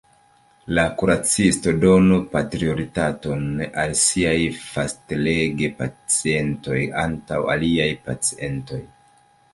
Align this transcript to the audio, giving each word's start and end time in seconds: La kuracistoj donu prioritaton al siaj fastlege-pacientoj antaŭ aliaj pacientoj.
La 0.77 0.83
kuracistoj 1.01 1.73
donu 1.83 2.17
prioritaton 2.37 3.45
al 3.83 3.93
siaj 4.05 4.33
fastlege-pacientoj 4.63 6.81
antaŭ 7.07 7.43
aliaj 7.57 7.91
pacientoj. 8.09 8.81